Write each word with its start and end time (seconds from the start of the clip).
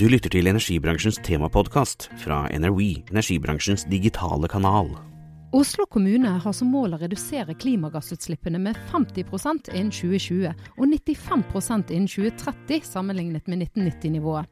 Du 0.00 0.06
lytter 0.08 0.32
til 0.32 0.48
energibransjens 0.48 1.18
temapodkast 1.20 2.06
fra 2.22 2.46
NRW, 2.56 3.02
energibransjens 3.12 3.82
digitale 3.92 4.48
kanal. 4.48 4.88
Oslo 5.52 5.84
kommune 5.92 6.30
har 6.40 6.54
som 6.56 6.70
mål 6.72 6.96
å 6.96 7.00
redusere 7.02 7.52
klimagassutslippene 7.60 8.62
med 8.64 8.80
50% 8.94 9.68
innen 9.74 9.92
2020 9.92 10.48
og 10.78 10.88
95% 10.88 11.92
innen 11.92 12.08
2030 12.08 12.88
sammenlignet 12.88 13.44
med 13.44 13.66
1990-nivået. 13.66 14.48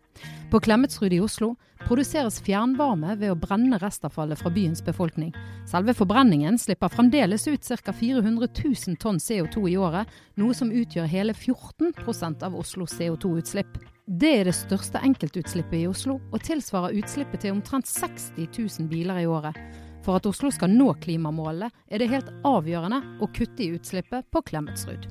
På 0.53 0.61
Klemetsrud 0.61 1.17
i 1.17 1.25
Oslo 1.25 1.55
produseres 1.87 2.43
fjernvarme 2.45 3.17
ved 3.17 3.33
å 3.33 3.41
brenne 3.41 3.81
restavfallet 3.81 4.37
fra 4.43 4.53
byens 4.53 4.85
befolkning. 4.85 5.33
Selve 5.71 5.97
forbrenningen 5.97 6.61
slipper 6.61 6.93
fremdeles 6.93 7.49
ut 7.49 7.65
ca. 7.65 7.97
400 7.97 8.53
000 8.53 9.01
tonn 9.01 9.17
CO2 9.17 9.71
i 9.73 9.81
året, 9.81 10.13
noe 10.37 10.53
som 10.53 10.69
utgjør 10.69 11.09
hele 11.09 11.33
14% 11.33 12.45
av 12.45 12.59
Oslos 12.67 13.01
CO2-utslipp. 13.01 13.81
Det 14.09 14.29
er 14.39 14.47
det 14.49 14.55
største 14.57 15.03
enkeltutslippet 15.05 15.83
i 15.83 15.87
Oslo, 15.87 16.15
og 16.33 16.41
tilsvarer 16.41 16.95
utslippet 16.97 17.43
til 17.43 17.53
omtrent 17.53 17.85
60 17.85 18.31
000 18.57 18.87
biler 18.89 19.19
i 19.21 19.27
året. 19.29 19.59
For 20.01 20.17
at 20.17 20.25
Oslo 20.25 20.49
skal 20.49 20.73
nå 20.73 20.95
klimamålene, 21.03 21.69
er 21.93 22.01
det 22.01 22.09
helt 22.09 22.31
avgjørende 22.49 23.03
å 23.21 23.29
kutte 23.37 23.67
i 23.67 23.75
utslippet 23.77 24.31
på 24.33 24.41
Klemetsrud. 24.49 25.05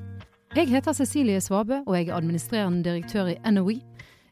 Jeg 0.56 0.66
heter 0.72 0.96
Cecilie 0.98 1.38
Svabø, 1.38 1.84
og 1.86 1.94
jeg 1.94 2.08
er 2.08 2.16
administrerende 2.16 2.82
direktør 2.88 3.30
i 3.30 3.38
NOE. 3.54 3.78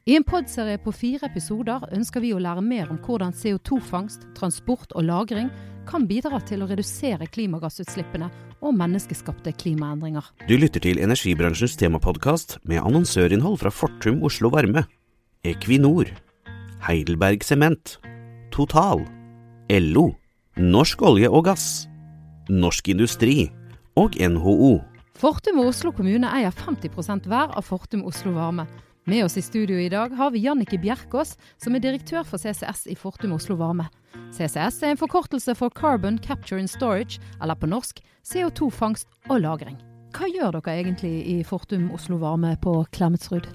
I 0.07 0.15
en 0.15 0.23
podserie 0.23 0.79
på 0.79 0.93
fire 0.95 1.27
episoder 1.27 1.83
ønsker 1.91 2.23
vi 2.23 2.29
å 2.31 2.39
lære 2.39 2.63
mer 2.63 2.93
om 2.93 2.99
hvordan 3.03 3.33
CO2-fangst, 3.35 4.29
transport 4.39 4.93
og 4.95 5.03
lagring 5.09 5.49
kan 5.89 6.07
bidra 6.07 6.39
til 6.47 6.63
å 6.63 6.69
redusere 6.71 7.27
klimagassutslippene 7.35 8.29
og 8.63 8.77
menneskeskapte 8.79 9.51
klimaendringer. 9.59 10.29
Du 10.47 10.55
lytter 10.63 10.85
til 10.87 11.03
energibransjens 11.03 11.75
temapodkast 11.83 12.61
med 12.71 12.85
annonsørinnhold 12.87 13.59
fra 13.65 13.75
Fortum 13.75 14.23
Oslo 14.31 14.53
Varme, 14.55 14.87
Equinor, 15.43 16.15
Heidelberg 16.87 17.43
Sement, 17.43 17.99
Total, 18.55 19.03
LO, 19.75 20.13
Norsk 20.55 21.03
olje 21.03 21.35
og 21.35 21.49
gass, 21.51 21.89
Norsk 22.47 22.95
Industri 22.95 23.41
og 23.99 24.15
NHO. 24.15 24.77
Fortum 25.19 25.65
og 25.67 25.75
Oslo 25.75 25.91
kommune 25.91 26.31
eier 26.39 26.55
50% 26.55 27.27
hver 27.27 27.59
av 27.59 27.67
Fortum 27.67 28.07
Oslo 28.07 28.39
Varme. 28.39 28.71
Med 29.09 29.25
oss 29.25 29.37
i 29.37 29.43
studio 29.43 29.79
i 29.79 29.89
dag 29.89 30.11
har 30.19 30.31
vi 30.35 30.41
Jannike 30.43 30.81
Bjerkås, 30.83 31.37
som 31.63 31.77
er 31.77 31.83
direktør 31.85 32.25
for 32.27 32.43
CCS 32.43 32.89
i 32.91 32.97
Fortum 32.99 33.37
Oslo 33.37 33.55
Varme. 33.55 33.85
CCS 34.35 34.81
er 34.83 34.97
en 34.97 34.99
forkortelse 34.99 35.55
for 35.55 35.71
Carbon 35.71 36.19
Capture 36.19 36.59
and 36.59 36.67
Storage, 36.67 37.21
eller 37.39 37.55
på 37.55 37.71
norsk 37.71 38.03
CO2-fangst 38.27 39.07
og 39.31 39.39
-lagring. 39.45 39.79
Hva 40.11 40.27
gjør 40.27 40.59
dere 40.59 40.75
egentlig 40.83 41.23
i 41.23 41.45
Fortum 41.47 41.93
Oslo 41.95 42.19
Varme 42.19 42.57
på 42.59 42.75
Klemetsrud? 42.91 43.47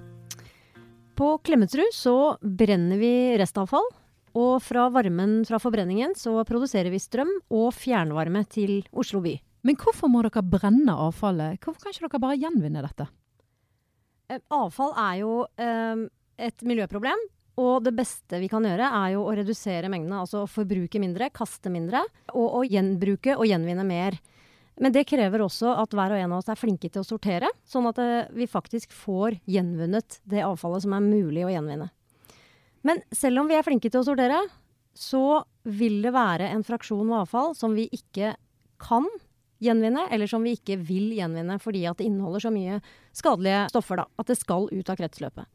På 1.20 1.38
Klemetsrud 1.44 1.92
så 1.92 2.38
brenner 2.40 2.98
vi 2.98 3.36
restavfall. 3.36 3.92
Og 4.34 4.62
fra 4.64 4.88
varmen 4.88 5.44
fra 5.44 5.60
forbrenningen 5.60 6.16
så 6.16 6.46
produserer 6.48 6.90
vi 6.90 7.00
strøm 7.00 7.42
og 7.52 7.74
fjernvarme 7.74 8.48
til 8.48 8.88
Oslo 8.94 9.20
by. 9.20 9.36
Men 9.64 9.76
hvorfor 9.76 10.08
må 10.08 10.24
dere 10.24 10.48
brenne 10.48 10.96
avfallet? 10.96 11.60
Hvorfor 11.60 11.82
kan 11.84 11.92
ikke 11.92 12.08
dere 12.08 12.20
bare 12.24 12.40
gjenvinne 12.40 12.88
dette? 12.88 13.12
Eh, 14.32 14.42
avfall 14.56 14.96
er 14.96 15.22
jo 15.22 15.36
eh, 15.60 16.08
et 16.48 16.68
miljøproblem. 16.68 17.30
Og 17.62 17.84
det 17.84 17.92
beste 17.94 18.40
vi 18.42 18.48
kan 18.50 18.64
gjøre, 18.66 18.88
er 18.88 19.14
jo 19.14 19.26
å 19.28 19.34
redusere 19.38 19.90
mengdene. 19.92 20.24
Altså 20.24 20.46
forbruke 20.50 21.02
mindre, 21.04 21.30
kaste 21.36 21.72
mindre. 21.74 22.06
Og 22.32 22.62
å 22.62 22.66
gjenbruke 22.66 23.36
og 23.38 23.48
gjenvinne 23.50 23.86
mer. 23.88 24.18
Men 24.82 24.96
det 24.96 25.04
krever 25.10 25.44
også 25.44 25.76
at 25.78 25.92
hver 25.94 26.16
og 26.16 26.22
en 26.22 26.32
av 26.32 26.40
oss 26.40 26.50
er 26.50 26.58
flinke 26.58 26.90
til 26.90 27.04
å 27.04 27.08
sortere. 27.08 27.52
Sånn 27.68 27.90
at 27.92 28.00
eh, 28.02 28.30
vi 28.34 28.48
faktisk 28.50 28.96
får 28.96 29.42
gjenvunnet 29.50 30.22
det 30.32 30.46
avfallet 30.48 30.88
som 30.88 30.96
er 30.98 31.06
mulig 31.06 31.46
å 31.46 31.52
gjenvinne. 31.52 31.92
Men 32.88 33.04
selv 33.14 33.44
om 33.44 33.52
vi 33.52 33.60
er 33.60 33.68
flinke 33.68 33.92
til 33.92 34.02
å 34.02 34.08
sortere, 34.08 34.40
så 34.98 35.44
vil 35.68 36.00
det 36.04 36.16
være 36.16 36.50
en 36.52 36.64
fraksjon 36.66 37.04
med 37.06 37.20
avfall 37.22 37.54
som 37.56 37.76
vi 37.78 37.86
ikke 37.94 38.34
kan 38.82 39.06
gjenvinne, 39.62 40.08
eller 40.12 40.30
som 40.30 40.44
vi 40.44 40.56
ikke 40.58 40.80
vil 40.82 41.12
gjenvinne 41.18 41.58
fordi 41.62 41.86
at 41.90 42.00
det 42.00 42.08
inneholder 42.10 42.46
så 42.46 42.52
mye 42.54 42.80
skadelige 43.18 43.68
stoffer 43.74 44.02
da, 44.02 44.08
at 44.20 44.32
det 44.32 44.40
skal 44.40 44.70
ut 44.72 44.92
av 44.92 45.00
kretsløpet. 45.00 45.50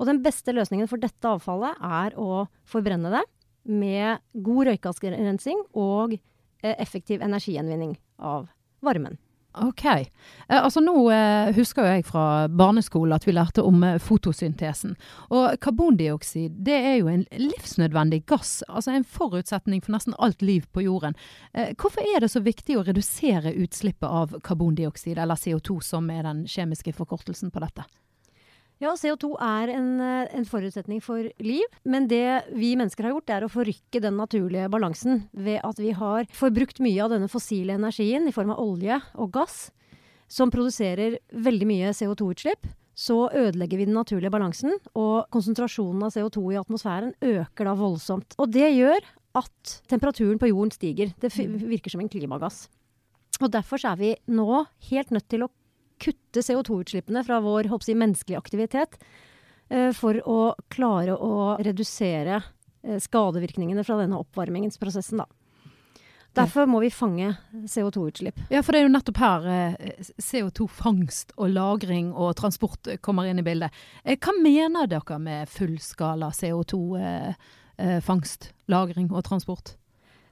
Og 0.00 0.08
den 0.08 0.22
beste 0.24 0.54
løsningen 0.56 0.88
for 0.88 1.02
dette 1.02 1.28
avfallet 1.28 1.80
er 1.84 2.16
å 2.20 2.46
forbrenne 2.68 3.12
det 3.12 3.24
med 3.68 4.22
god 4.32 4.70
røykgassrensing 4.70 5.66
og 5.76 6.14
eh, 6.16 6.76
effektiv 6.80 7.20
energigjenvinning 7.24 7.98
av 8.16 8.48
varmen. 8.84 9.18
Ok. 9.58 9.84
Eh, 9.84 10.06
altså 10.48 10.80
Nå 10.80 10.94
eh, 11.10 11.50
husker 11.56 11.82
jo 11.82 11.94
jeg 11.96 12.04
fra 12.06 12.46
barneskolen 12.46 13.16
at 13.16 13.26
vi 13.26 13.34
lærte 13.34 13.64
om 13.66 13.82
eh, 13.82 13.98
fotosyntesen. 13.98 14.94
Og 15.34 15.56
karbondioksid 15.62 16.60
det 16.66 16.76
er 16.78 16.96
jo 17.00 17.10
en 17.10 17.24
livsnødvendig 17.34 18.22
gass. 18.30 18.60
Altså 18.68 18.94
en 18.94 19.04
forutsetning 19.04 19.82
for 19.82 19.96
nesten 19.96 20.14
alt 20.18 20.42
liv 20.42 20.68
på 20.72 20.84
jorden. 20.86 21.18
Hvorfor 21.80 22.06
er 22.14 22.22
det 22.22 22.30
så 22.30 22.42
viktig 22.44 22.78
å 22.78 22.84
redusere 22.86 23.56
utslippet 23.58 24.06
av 24.06 24.36
karbondioksid, 24.46 25.18
eller 25.18 25.38
CO2 25.38 25.80
som 25.82 26.10
er 26.14 26.22
den 26.28 26.44
kjemiske 26.50 26.94
forkortelsen 26.94 27.50
på 27.50 27.62
dette? 27.64 27.86
Ja, 28.80 28.94
CO2 28.96 29.34
er 29.44 29.68
en, 29.74 29.88
eh, 30.00 30.28
en, 30.32 30.46
forutsetning 30.48 31.02
for 31.04 31.26
liv. 31.44 31.66
Men 31.84 32.08
det 32.08 32.48
vi 32.56 32.72
mennesker 32.80 33.04
har 33.04 33.12
gjort, 33.12 33.30
er 33.30 33.44
å 33.44 33.52
forrykke 33.52 34.00
den 34.00 34.16
naturlige 34.16 34.70
balansen 34.72 35.28
ved 35.36 35.60
at 35.62 35.76
vi 35.76 35.92
har 35.92 36.24
forbrukt 36.32 36.80
mye 36.80 37.04
av 37.04 37.12
denne 37.12 37.28
fossile 37.28 37.76
energien 37.76 38.26
i 38.26 38.32
form 38.32 38.54
av 38.54 38.62
olje 38.64 38.96
og 39.20 39.32
gass, 39.36 39.70
som 40.28 40.50
produserer 40.50 41.18
veldig 41.28 41.68
mye 41.68 41.92
CO2-utslipp. 41.92 42.72
Så 42.96 43.28
ødelegger 43.28 43.76
vi 43.76 43.84
den 43.84 43.96
naturlige 43.96 44.32
balansen, 44.32 44.72
og 44.96 45.28
konsentrasjonen 45.28 46.02
av 46.08 46.16
CO2 46.16 46.54
i 46.54 46.60
atmosfæren 46.60 47.12
øker 47.20 47.68
da 47.68 47.76
voldsomt. 47.76 48.34
Og 48.40 48.48
det 48.48 48.72
gjør 48.76 49.04
at 49.36 49.80
temperaturen 49.88 50.40
på 50.40 50.48
jorden 50.48 50.72
stiger. 50.72 51.12
Det 51.20 51.30
virker 51.36 51.92
som 51.92 52.00
en 52.00 52.08
klimagass. 52.08 52.68
Og 53.40 53.52
derfor 53.52 53.80
er 53.84 53.96
vi 53.96 54.16
nå 54.28 54.64
helt 54.90 55.12
nødt 55.12 55.28
til 55.28 55.44
å 55.44 55.52
kutte 56.00 56.44
CO2-utslippene 56.44 57.24
fra 57.26 57.40
vår 57.44 57.68
si, 57.84 57.96
menneskelige 57.98 58.40
aktivitet 58.40 58.96
eh, 59.68 59.90
for 59.96 60.20
å 60.24 60.54
klare 60.72 61.16
å 61.16 61.56
redusere 61.60 62.40
eh, 62.40 62.98
skadevirkningene 63.02 63.84
fra 63.86 63.98
denne 64.00 64.20
oppvarmingsprosessen, 64.20 65.24
da. 65.24 65.28
Derfor 66.36 66.66
må 66.70 66.78
vi 66.84 66.90
fange 66.94 67.32
CO2-utslipp. 67.66 68.36
Ja, 68.54 68.60
for 68.62 68.72
det 68.72 68.78
er 68.80 68.84
jo 68.86 68.94
nettopp 68.94 69.18
her 69.18 69.46
eh, 69.50 69.74
CO2-fangst 70.22 71.32
og 71.36 71.48
-lagring 71.50 72.12
og 72.14 72.36
transport 72.38 72.88
kommer 73.02 73.26
inn 73.26 73.42
i 73.42 73.46
bildet. 73.46 73.70
Hva 74.04 74.32
mener 74.38 74.86
dere 74.86 75.18
med 75.18 75.48
fullskala 75.50 76.30
CO2-fangst, 76.30 78.42
eh, 78.46 78.50
eh, 78.54 78.56
lagring 78.70 79.10
og 79.10 79.24
transport? 79.26 79.74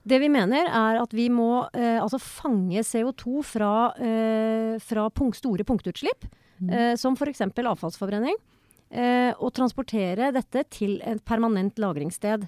Det 0.08 0.18
vi 0.22 0.28
mener, 0.32 0.68
er 0.68 1.00
at 1.02 1.14
vi 1.16 1.26
må 1.32 1.66
eh, 1.76 1.98
altså 2.00 2.20
fange 2.22 2.84
CO2 2.86 3.42
fra, 3.44 3.72
eh, 4.00 4.76
fra 4.80 5.08
punkt, 5.12 5.36
store 5.40 5.66
punktutslipp, 5.68 6.28
mm. 6.62 6.70
eh, 6.70 6.92
som 7.00 7.18
f.eks. 7.18 7.42
avfallsforbrenning, 7.44 8.38
eh, 8.90 9.32
og 9.36 9.52
transportere 9.58 10.30
dette 10.36 10.64
til 10.72 10.96
et 11.04 11.20
permanent 11.28 11.76
lagringssted. 11.82 12.46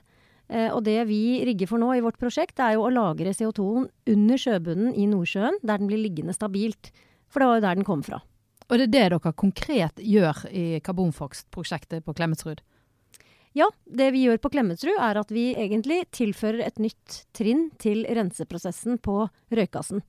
Eh, 0.50 0.70
og 0.72 0.82
det 0.86 0.98
vi 1.10 1.40
rigger 1.46 1.68
for 1.70 1.82
nå 1.82 1.92
i 1.94 2.02
vårt 2.04 2.18
prosjekt, 2.22 2.62
er 2.62 2.78
jo 2.78 2.86
å 2.86 2.94
lagre 2.94 3.34
CO2-en 3.36 3.90
under 4.14 4.40
sjøbunnen 4.40 4.96
i 4.96 5.06
Nordsjøen, 5.10 5.60
der 5.60 5.82
den 5.82 5.90
blir 5.90 6.00
liggende 6.00 6.34
stabilt. 6.36 6.94
For 7.30 7.42
det 7.42 7.50
var 7.50 7.60
jo 7.60 7.66
der 7.68 7.80
den 7.80 7.86
kom 7.86 8.02
fra. 8.06 8.22
Og 8.70 8.78
det 8.78 8.86
er 8.86 8.90
det 8.90 9.02
dere 9.10 9.32
konkret 9.34 9.98
gjør 9.98 10.44
i 10.54 10.64
karbonfangstprosjektet 10.86 12.06
på 12.06 12.14
Klemetsrud? 12.14 12.62
Ja, 13.56 13.66
det 13.84 14.12
vi 14.14 14.22
gjør 14.22 14.38
på 14.38 14.52
Klemetsrud 14.54 14.94
er 15.02 15.18
at 15.18 15.32
vi 15.34 15.50
egentlig 15.58 16.04
tilfører 16.14 16.62
et 16.68 16.78
nytt 16.78 17.24
trinn 17.34 17.68
til 17.82 18.04
renseprosessen 18.06 19.00
på 19.02 19.24
røykassen. 19.50 20.04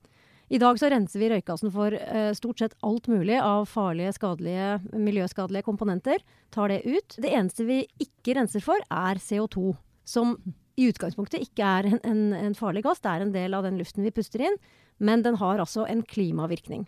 I 0.52 0.60
dag 0.60 0.76
så 0.78 0.90
renser 0.92 1.18
vi 1.18 1.30
røykassen 1.32 1.72
for 1.74 1.94
eh, 1.96 2.30
stort 2.36 2.60
sett 2.60 2.76
alt 2.86 3.08
mulig 3.10 3.38
av 3.40 3.64
farlige, 3.70 4.12
skadelige, 4.14 4.66
miljøskadelige 4.92 5.64
komponenter. 5.66 6.22
Tar 6.54 6.70
det 6.70 6.82
ut. 6.84 7.16
Det 7.16 7.32
eneste 7.32 7.66
vi 7.66 7.78
ikke 8.04 8.36
renser 8.36 8.62
for, 8.62 8.82
er 8.92 9.18
CO2. 9.22 9.72
Som 10.06 10.36
i 10.76 10.90
utgangspunktet 10.92 11.42
ikke 11.42 11.66
er 11.66 11.88
en, 11.88 12.02
en, 12.06 12.20
en 12.36 12.58
farlig 12.58 12.84
gass. 12.86 13.00
Det 13.02 13.10
er 13.10 13.24
en 13.24 13.32
del 13.34 13.56
av 13.56 13.64
den 13.66 13.80
luften 13.80 14.04
vi 14.04 14.12
puster 14.14 14.44
inn. 14.44 14.60
Men 15.02 15.24
den 15.24 15.40
har 15.40 15.62
altså 15.62 15.86
en 15.88 16.04
klimavirkning. 16.06 16.84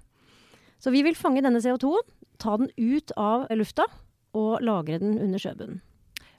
Så 0.78 0.92
vi 0.94 1.02
vil 1.06 1.16
fange 1.18 1.42
denne 1.42 1.64
CO2-en, 1.64 2.06
ta 2.38 2.58
den 2.60 2.70
ut 2.76 3.14
av 3.16 3.48
lufta 3.56 3.88
og 4.36 4.60
lagre 4.62 5.00
den 5.00 5.16
under 5.16 5.40
sjøbunnen. 5.40 5.80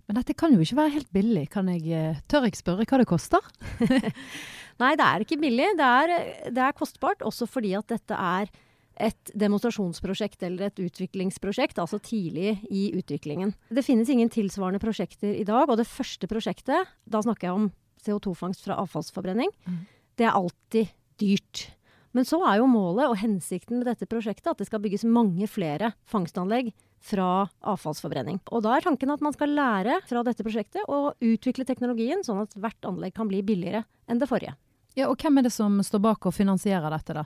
Men 0.05 0.19
dette 0.19 0.35
kan 0.37 0.53
jo 0.53 0.61
ikke 0.61 0.77
være 0.77 0.93
helt 0.99 1.09
billig. 1.15 1.47
Kan 1.53 1.69
jeg, 1.71 1.85
eh, 1.89 2.19
tør 2.29 2.45
jeg 2.45 2.59
spørre 2.59 2.85
hva 2.85 2.99
det 3.01 3.07
koster? 3.09 3.41
Nei, 4.81 4.91
det 4.99 5.05
er 5.07 5.23
ikke 5.23 5.39
billig. 5.41 5.71
Det 5.79 5.87
er, 6.01 6.13
det 6.51 6.61
er 6.61 6.77
kostbart, 6.77 7.25
også 7.25 7.47
fordi 7.49 7.73
at 7.77 7.89
dette 7.89 8.17
er 8.17 8.51
et 8.95 9.31
demonstrasjonsprosjekt 9.35 10.45
eller 10.47 10.69
et 10.69 10.81
utviklingsprosjekt, 10.85 11.79
altså 11.81 11.99
tidlig 11.99 12.55
i 12.71 12.87
utviklingen. 12.95 13.51
Det 13.67 13.83
finnes 13.83 14.11
ingen 14.11 14.31
tilsvarende 14.31 14.79
prosjekter 14.79 15.33
i 15.35 15.43
dag, 15.47 15.67
og 15.67 15.79
det 15.79 15.87
første 15.89 16.29
prosjektet, 16.31 16.93
da 17.03 17.23
snakker 17.23 17.49
jeg 17.49 17.57
om 17.57 17.71
CO2-fangst 18.05 18.63
fra 18.63 18.77
avfallsforbrenning, 18.83 19.51
mm. 19.65 19.81
det 20.21 20.29
er 20.29 20.37
alltid 20.37 20.93
dyrt. 21.19 21.65
Men 22.15 22.23
så 22.27 22.39
er 22.47 22.61
jo 22.61 22.67
målet 22.71 23.09
og 23.11 23.17
hensikten 23.19 23.81
med 23.81 23.89
dette 23.89 24.07
prosjektet 24.07 24.47
at 24.53 24.61
det 24.61 24.69
skal 24.69 24.79
bygges 24.83 25.03
mange 25.03 25.49
flere 25.51 25.91
fangstanlegg 26.07 26.71
fra 27.03 27.45
avfallsforbrenning. 27.67 28.39
Og 28.55 28.63
da 28.63 28.77
er 28.77 28.85
tanken 28.85 29.11
at 29.11 29.23
man 29.23 29.35
skal 29.35 29.51
lære 29.51 29.99
fra 30.07 30.23
dette 30.23 30.45
prosjektet 30.45 30.87
og 30.87 31.19
utvikle 31.19 31.67
teknologien 31.67 32.23
sånn 32.25 32.45
at 32.45 32.55
hvert 32.55 32.87
anlegg 32.87 33.17
kan 33.17 33.27
bli 33.27 33.43
billigere 33.45 33.83
enn 34.07 34.21
det 34.21 34.29
forrige. 34.31 34.55
Ja, 34.95 35.09
Og 35.11 35.19
hvem 35.19 35.41
er 35.41 35.43
det 35.43 35.51
som 35.51 35.75
står 35.83 35.99
bak 35.99 36.25
og 36.25 36.33
finansierer 36.33 36.87
dette, 36.93 37.17
da? 37.19 37.25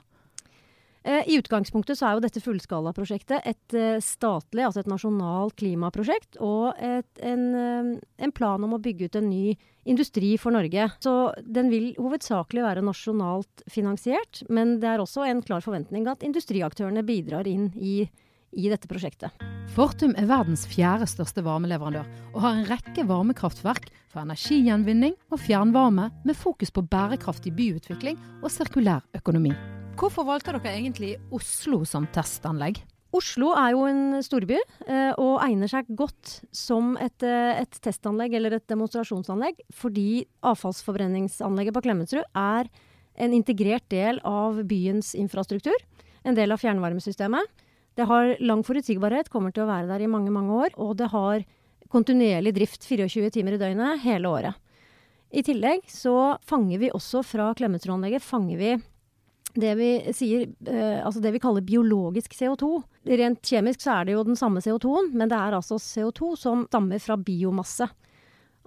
Eh, 1.02 1.28
I 1.32 1.38
utgangspunktet 1.40 1.96
så 1.96 2.06
er 2.06 2.16
jo 2.16 2.24
dette 2.26 2.42
fullskalaprosjektet 2.44 3.46
et 3.48 3.76
eh, 3.76 4.00
statlig, 4.04 4.66
altså 4.66 4.82
et 4.82 4.90
nasjonalt 4.90 5.56
klimaprosjekt, 5.56 6.36
og 6.44 6.76
et, 6.76 7.08
en, 7.24 7.46
eh, 7.56 7.92
en, 8.20 8.34
plan 8.36 8.60
om 8.66 8.76
å 8.76 8.80
bygge 8.82 9.08
ut 9.08 9.16
en 9.16 9.30
ny 9.30 9.54
industri 9.88 10.34
for 10.40 10.52
Norge. 10.52 10.90
Så 11.00 11.14
den 11.40 11.72
vil 11.72 11.94
hovedsakelig 11.96 12.66
være 12.66 12.84
nasjonalt 12.84 13.64
finansiert, 13.72 14.42
men 14.52 14.76
det 14.82 14.92
er 14.92 15.00
også 15.00 15.24
en 15.24 15.40
klar 15.44 15.64
forventning 15.64 16.04
at 16.10 16.26
industriaktørene 16.26 17.06
bidrar 17.08 17.48
inn 17.48 17.70
i, 17.80 18.04
i 18.52 18.68
dette 18.68 18.90
prosjektet. 18.90 19.32
Fortum 19.72 20.12
er 20.20 20.28
verdens 20.28 20.66
fjerde 20.68 21.08
største 21.08 21.40
varmeleverandør, 21.46 22.04
og 22.34 22.40
har 22.44 22.60
en 22.60 22.68
rekke 22.68 23.08
varmekraftverk 23.08 23.88
for 24.10 24.26
energigjenvinning 24.26 25.16
og 25.32 25.40
fjernvarme, 25.40 26.10
med 26.28 26.36
fokus 26.36 26.74
på 26.74 26.84
bærekraftig 26.92 27.56
byutvikling 27.56 28.20
og 28.42 28.50
sirkulær 28.52 29.06
økonomi. 29.16 29.56
Hvorfor 30.00 30.24
valgte 30.24 30.54
dere 30.56 30.70
egentlig 30.78 31.10
Oslo 31.36 31.82
som 31.84 32.06
testanlegg? 32.08 32.78
Oslo 33.12 33.50
er 33.58 33.74
jo 33.74 33.82
en 33.84 34.22
storby 34.24 34.56
eh, 34.56 35.10
og 35.20 35.42
egner 35.44 35.68
seg 35.68 35.88
godt 35.98 36.38
som 36.56 36.94
et, 36.96 37.20
eh, 37.26 37.58
et, 37.60 37.76
testanlegg 37.84 38.32
eller 38.38 38.56
et 38.56 38.64
demonstrasjonsanlegg, 38.70 39.58
fordi 39.76 40.22
avfallsforbrenningsanlegget 40.46 41.76
på 41.76 41.82
Klemetsrud 41.84 42.22
er 42.32 42.70
en 43.20 43.34
integrert 43.36 43.84
del 43.92 44.22
av 44.24 44.62
byens 44.70 45.12
infrastruktur. 45.18 45.76
En 46.24 46.38
del 46.38 46.54
av 46.54 46.62
fjernvarmesystemet. 46.62 47.66
Det 47.98 48.06
har 48.08 48.38
lang 48.40 48.64
forutsigbarhet, 48.64 49.28
kommer 49.28 49.52
til 49.52 49.66
å 49.66 49.68
være 49.68 49.90
der 49.90 50.06
i 50.06 50.08
mange, 50.08 50.32
mange 50.32 50.62
år. 50.64 50.78
Og 50.80 50.94
det 50.96 51.10
har 51.12 51.44
kontinuerlig 51.92 52.54
drift 52.56 52.88
24 52.88 53.34
timer 53.36 53.58
i 53.58 53.60
døgnet 53.60 54.00
hele 54.06 54.32
året. 54.32 54.56
I 55.30 55.44
tillegg 55.44 55.84
så 55.92 56.38
fanger 56.46 56.80
vi 56.80 56.94
også 56.94 57.20
fra 57.26 57.50
Klemetsrud-anlegget 57.58 58.24
fanger 58.24 58.56
vi 58.62 58.72
det 59.58 59.72
vi 59.78 59.88
sier, 60.14 60.46
eh, 60.66 61.00
altså 61.04 61.22
det 61.22 61.32
vi 61.34 61.40
kaller 61.42 61.64
biologisk 61.66 62.34
CO2. 62.36 62.68
Rent 63.20 63.42
kjemisk 63.46 63.82
så 63.82 63.96
er 63.98 64.06
det 64.06 64.14
jo 64.14 64.26
den 64.26 64.38
samme 64.38 64.62
CO2-en, 64.62 65.10
men 65.16 65.30
det 65.30 65.38
er 65.38 65.56
altså 65.56 65.80
CO2 65.82 66.34
som 66.38 66.66
stammer 66.68 67.02
fra 67.02 67.16
biomasse. 67.18 67.88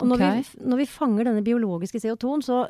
Og 0.01 0.09
når, 0.09 0.17
okay. 0.17 0.41
vi, 0.41 0.65
når 0.67 0.81
vi 0.81 0.89
fanger 0.89 1.29
denne 1.29 1.45
biologiske 1.45 2.01
CO2-en, 2.03 2.43
så 2.43 2.63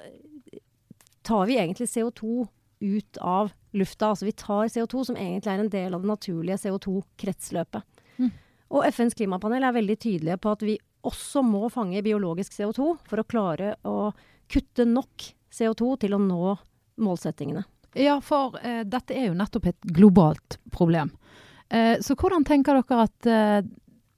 tar 1.24 1.48
vi 1.48 1.58
egentlig 1.58 1.88
CO2 1.90 2.46
ut 2.84 3.18
av 3.24 3.54
lufta. 3.72 4.12
Altså 4.12 4.28
vi 4.28 4.36
tar 4.38 4.68
CO2 4.68 5.06
som 5.10 5.18
egentlig 5.18 5.54
er 5.54 5.64
en 5.64 5.72
del 5.72 5.96
av 5.96 6.04
det 6.04 6.12
naturlige 6.12 6.60
CO2-kretsløpet. 6.66 7.86
Mm. 8.20 8.34
Og 8.74 8.88
FNs 8.92 9.16
klimapanel 9.18 9.64
er 9.64 9.78
veldig 9.78 9.98
tydelige 9.98 10.42
på 10.44 10.54
at 10.54 10.66
vi 10.68 10.78
også 11.08 11.44
må 11.46 11.68
fange 11.72 12.04
biologisk 12.04 12.56
CO2 12.56 12.94
for 13.08 13.22
å 13.22 13.28
klare 13.28 13.74
å 13.88 14.12
kutte 14.52 14.86
nok 14.88 15.32
CO2 15.54 15.96
til 16.04 16.16
å 16.16 16.22
nå 16.22 16.56
målsettingene. 17.04 17.64
Ja, 17.94 18.20
for 18.22 18.58
eh, 18.62 18.82
dette 18.86 19.16
er 19.16 19.30
jo 19.30 19.38
nettopp 19.38 19.70
et 19.70 19.90
globalt 19.96 20.58
problem. 20.74 21.12
Eh, 21.70 22.00
så 22.02 22.16
hvordan 22.18 22.46
tenker 22.48 22.80
dere 22.80 23.06
at 23.06 23.30
eh, 23.30 23.60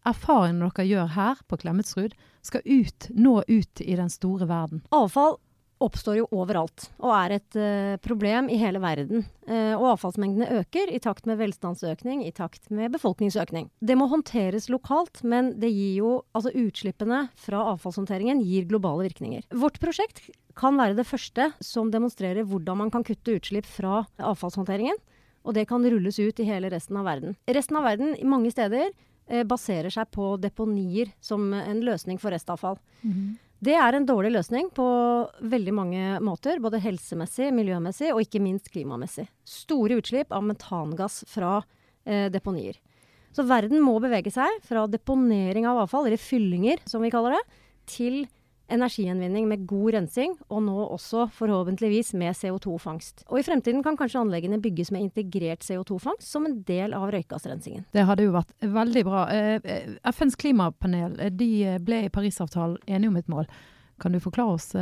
erfaringene 0.07 0.69
dere 0.69 0.87
gjør 0.87 1.11
her 1.15 1.41
på 1.49 1.59
Klemetsrud, 1.63 2.15
skal 2.45 2.65
ut, 2.65 3.09
nå 3.11 3.39
ut 3.47 3.81
i 3.81 3.97
den 3.97 4.11
store 4.13 4.47
verden? 4.49 4.83
Avfall 4.95 5.37
oppstår 5.85 6.19
jo 6.19 6.27
overalt, 6.35 6.89
og 6.99 7.11
er 7.15 7.35
et 7.37 7.57
uh, 7.59 7.95
problem 8.03 8.49
i 8.51 8.57
hele 8.59 8.81
verden. 8.83 9.25
Uh, 9.45 9.75
og 9.77 9.91
avfallsmengdene 9.93 10.61
øker 10.61 10.91
i 10.91 11.01
takt 11.03 11.27
med 11.29 11.39
velstandsøkning, 11.39 12.23
i 12.25 12.33
takt 12.35 12.71
med 12.73 12.95
befolkningsøkning. 12.95 13.69
Det 13.79 13.97
må 13.97 14.09
håndteres 14.11 14.69
lokalt, 14.73 15.21
men 15.23 15.53
det 15.61 15.71
gir 15.73 15.99
jo 16.01 16.13
Altså 16.35 16.51
utslippene 16.57 17.29
fra 17.39 17.61
avfallshåndteringen 17.71 18.41
gir 18.43 18.65
globale 18.67 19.05
virkninger. 19.05 19.45
Vårt 19.55 19.77
prosjekt 19.79 20.19
kan 20.57 20.75
være 20.79 20.97
det 20.97 21.05
første 21.07 21.49
som 21.63 21.91
demonstrerer 21.93 22.47
hvordan 22.47 22.81
man 22.83 22.91
kan 22.91 23.05
kutte 23.07 23.37
utslipp 23.37 23.67
fra 23.69 24.03
avfallshåndteringen. 24.19 24.99
Og 25.45 25.55
det 25.55 25.67
kan 25.69 25.85
rulles 25.85 26.19
ut 26.19 26.41
i 26.41 26.47
hele 26.47 26.71
resten 26.73 26.97
av 26.99 27.07
verden. 27.07 27.37
Resten 27.47 27.79
av 27.79 27.87
verden, 27.87 28.15
mange 28.27 28.51
steder, 28.51 28.91
uh, 29.31 29.43
baserer 29.47 29.93
seg 29.93 30.11
på 30.15 30.33
deponier 30.43 31.13
som 31.23 31.47
en 31.55 31.83
løsning 31.85 32.19
for 32.19 32.35
restavfall. 32.35 32.79
Mm 33.01 33.13
-hmm. 33.13 33.33
Det 33.65 33.73
er 33.73 33.95
en 33.97 34.05
dårlig 34.05 34.29
løsning 34.35 34.67
på 34.75 34.85
veldig 35.41 35.73
mange 35.73 36.01
måter. 36.21 36.59
Både 36.61 36.81
helsemessig, 36.83 37.47
miljømessig 37.55 38.11
og 38.13 38.21
ikke 38.21 38.41
minst 38.43 38.69
klimamessig. 38.69 39.25
Store 39.47 39.97
utslipp 39.97 40.35
av 40.35 40.43
metangass 40.45 41.23
fra 41.31 41.57
eh, 42.05 42.27
deponier. 42.33 42.77
Så 43.33 43.45
verden 43.49 43.81
må 43.83 43.97
bevege 44.03 44.29
seg 44.31 44.61
fra 44.67 44.85
deponering 44.87 45.65
av 45.67 45.81
avfall, 45.81 46.05
eller 46.07 46.21
fyllinger 46.21 46.83
som 46.87 47.01
vi 47.03 47.11
kaller 47.13 47.39
det, 47.39 47.41
til 47.89 48.21
energigjenvinning 48.71 49.47
med 49.49 49.65
god 49.69 49.93
rensing, 49.95 50.33
og 50.49 50.63
nå 50.65 50.75
også 50.95 51.27
forhåpentligvis 51.35 52.13
med 52.17 52.35
CO2-fangst. 52.37 53.25
Og 53.29 53.39
i 53.39 53.45
fremtiden 53.45 53.83
kan 53.85 53.97
kanskje 53.99 54.23
anleggene 54.23 54.59
bygges 54.61 54.91
med 54.93 55.05
integrert 55.05 55.65
CO2-fangst 55.65 56.27
som 56.29 56.47
en 56.47 56.59
del 56.67 56.95
av 56.97 57.11
røykgassrensingen. 57.13 57.85
Det 57.93 58.05
hadde 58.07 58.25
jo 58.25 58.33
vært 58.35 58.53
veldig 58.61 59.05
bra. 59.07 59.27
Eh, 59.33 59.59
eh, 59.61 59.93
FNs 60.11 60.37
klimapanel 60.41 61.19
eh, 61.19 61.33
de 61.33 61.77
ble 61.85 62.05
i 62.07 62.11
Parisavtalen 62.13 62.79
enige 62.87 63.13
om 63.13 63.21
et 63.21 63.31
mål. 63.31 63.49
Kan 64.01 64.15
du 64.15 64.19
forklare 64.19 64.57
oss 64.57 64.73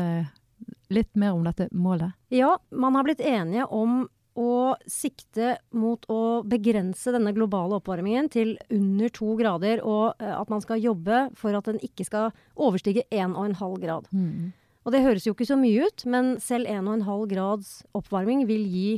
litt 0.93 1.11
mer 1.19 1.35
om 1.35 1.43
dette 1.45 1.67
målet? 1.69 2.15
Ja, 2.33 2.55
man 2.71 2.95
har 2.97 3.05
blitt 3.05 3.21
enige 3.21 3.67
om 3.69 4.07
å 4.39 4.73
sikte 4.89 5.57
mot 5.77 6.05
å 6.11 6.41
begrense 6.47 7.13
denne 7.13 7.33
globale 7.35 7.77
oppvarmingen 7.77 8.29
til 8.33 8.55
under 8.73 9.13
to 9.13 9.35
grader, 9.39 9.83
og 9.85 10.17
uh, 10.21 10.35
at 10.39 10.51
man 10.53 10.63
skal 10.63 10.81
jobbe 10.81 11.27
for 11.39 11.55
at 11.57 11.69
den 11.69 11.81
ikke 11.85 12.07
skal 12.07 12.31
overstige 12.55 13.05
1,5 13.13 13.77
grad. 13.83 14.09
Mm. 14.11 14.53
Og 14.83 14.91
det 14.91 15.03
høres 15.05 15.27
jo 15.27 15.35
ikke 15.35 15.47
så 15.47 15.57
mye 15.59 15.87
ut, 15.87 16.05
men 16.09 16.35
selv 16.43 16.67
1,5 16.71 17.27
grads 17.31 17.75
oppvarming 17.95 18.43
vil 18.49 18.65
gi 18.67 18.89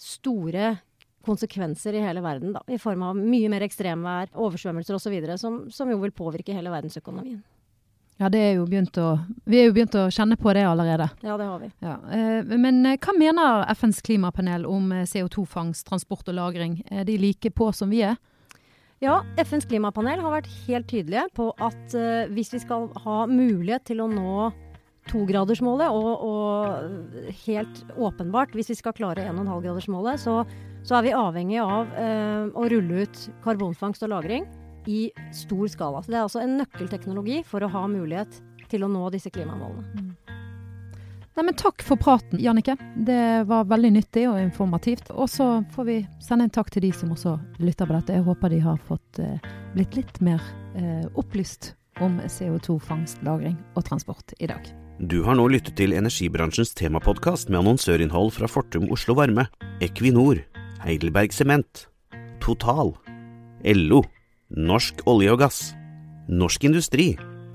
store 0.00 0.78
konsekvenser 1.26 1.98
i 1.98 2.04
hele 2.04 2.22
verden, 2.24 2.54
da, 2.56 2.62
i 2.72 2.78
form 2.80 3.02
av 3.10 3.18
mye 3.18 3.50
mer 3.52 3.66
ekstremvær, 3.66 4.30
oversvømmelser 4.32 4.96
osv., 4.96 5.16
som, 5.40 5.64
som 5.72 5.90
jo 5.92 5.98
vil 6.00 6.14
påvirke 6.16 6.54
hele 6.56 6.72
verdensøkonomien. 6.72 7.42
Ja, 8.20 8.28
det 8.28 8.40
er 8.44 8.58
å, 8.60 9.10
vi 9.48 9.62
er 9.62 9.70
jo 9.70 9.72
begynt 9.72 9.94
å 9.96 10.08
kjenne 10.12 10.36
på 10.36 10.52
det 10.52 10.66
allerede. 10.68 11.06
Ja, 11.24 11.38
det 11.40 11.46
har 11.48 11.60
vi. 11.62 11.70
Ja, 11.80 11.94
eh, 12.12 12.56
men 12.60 12.82
eh, 12.84 12.98
hva 13.00 13.14
mener 13.16 13.64
FNs 13.72 14.02
klimapanel 14.04 14.66
om 14.68 14.92
eh, 14.92 15.06
CO2-fangst, 15.08 15.86
transport 15.88 16.28
og 16.28 16.36
lagring? 16.36 16.82
Er 16.92 17.08
de 17.08 17.16
like 17.20 17.48
på 17.56 17.70
som 17.72 17.88
vi 17.88 18.02
er? 18.04 18.18
Ja, 19.00 19.22
FNs 19.40 19.64
klimapanel 19.64 20.20
har 20.20 20.34
vært 20.36 20.50
helt 20.66 20.90
tydelige 20.90 21.30
på 21.32 21.46
at 21.64 21.94
hvis 22.34 22.52
vi 22.52 22.58
skal 22.60 22.90
ha 23.06 23.22
mulighet 23.24 23.86
til 23.88 24.02
å 24.04 24.10
nå 24.12 24.50
togradersmålet, 25.08 25.88
og, 25.88 26.20
og 26.20 27.36
helt 27.46 27.84
åpenbart 27.96 28.52
hvis 28.56 28.72
vi 28.74 28.78
skal 28.78 28.94
klare 28.96 29.24
1,5-gradersmålet, 29.30 30.20
så, 30.20 30.42
så, 30.84 30.98
er 30.98 31.08
vi 31.08 31.16
avhengig 31.16 31.60
av 31.62 31.94
eh, 31.96 32.50
å 32.52 32.68
rulle 32.70 33.06
ut 33.06 33.22
karbonfangst 33.44 34.04
og 34.06 34.12
-lagring 34.12 34.44
i 34.90 35.00
stor 35.36 35.68
skala. 35.70 36.02
Så 36.02 36.12
det 36.12 36.18
er 36.18 36.26
altså 36.26 36.42
en 36.42 36.58
nøkkelteknologi 36.60 37.40
for 37.46 37.62
å 37.62 37.70
ha 37.70 37.86
mulighet 37.90 38.40
til 38.70 38.86
å 38.86 38.90
nå 38.90 39.08
disse 39.14 39.32
klimamålene. 39.32 39.86
Mm. 39.94 40.38
Nei, 41.38 41.44
men 41.46 41.56
takk 41.56 41.80
for 41.86 41.96
praten, 41.96 42.40
Jannike. 42.42 42.74
Det 43.06 43.46
var 43.48 43.68
veldig 43.70 43.92
nyttig 43.94 44.26
og 44.28 44.40
informativt. 44.42 45.12
Og 45.14 45.30
så 45.30 45.62
får 45.72 45.86
vi 45.86 45.98
sende 46.20 46.48
en 46.48 46.52
takk 46.52 46.72
til 46.74 46.84
de 46.84 46.90
som 46.92 47.14
også 47.14 47.36
lytter 47.62 47.88
på 47.88 47.96
dette. 47.96 48.18
Jeg 48.18 48.26
håper 48.26 48.52
de 48.52 48.58
har 48.64 48.82
fått 48.88 49.22
eh, 49.22 49.38
blitt 49.76 49.96
litt 49.96 50.20
mer 50.26 50.42
eh, 50.76 51.06
opplyst 51.14 51.72
om 52.04 52.18
CO2-fangst, 52.20 53.22
lagring 53.26 53.56
og 53.72 53.86
transport 53.86 54.34
i 54.36 54.50
dag. 54.50 54.68
Du 55.00 55.22
har 55.24 55.38
nå 55.38 55.46
lyttet 55.48 55.78
til 55.80 55.94
energibransjens 55.96 56.74
temapodkast 56.76 57.48
med 57.48 57.62
annonsørinnhold 57.62 58.34
fra 58.36 58.50
Fortum 58.50 58.90
Oslo 58.92 59.16
Varme, 59.16 59.46
Equinor, 59.80 60.42
Heidelberg 60.84 61.32
Sement, 61.32 61.86
Total, 62.44 62.92
LO 63.64 64.02
Norsk 64.50 65.04
olje 65.06 65.30
og 65.30 65.38
gass, 65.38 65.58
Norsk 66.26 66.64
Industri 66.66 67.12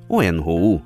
og 0.07 0.21
NHO. 0.37 0.77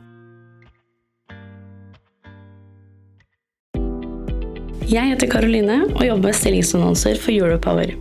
Jeg 4.90 5.12
heter 5.12 5.30
Karoline 5.30 5.84
og 5.92 6.02
jobber 6.08 6.32
med 6.32 6.40
stillingsannonser 6.40 7.22
for 7.22 7.36
Europower. 7.36 7.94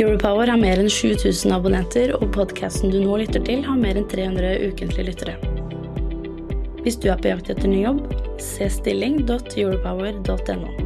Europower 0.00 0.50
har 0.50 0.58
mer 0.58 0.82
enn 0.82 0.90
7000 0.90 1.54
abonnenter, 1.54 2.10
og 2.18 2.26
podkasten 2.34 2.90
du 2.90 2.98
nå 3.04 3.20
lytter 3.22 3.46
til, 3.46 3.62
har 3.62 3.78
mer 3.78 4.02
enn 4.02 4.10
300 4.10 4.66
ukentlige 4.66 5.12
lyttere. 5.12 5.38
Hvis 6.82 6.98
du 6.98 7.06
er 7.14 7.22
på 7.22 7.30
jakt 7.30 7.54
etter 7.54 7.70
ny 7.70 7.84
jobb, 7.84 8.02
se 8.42 8.66
stilling.europower.no. 8.80 10.85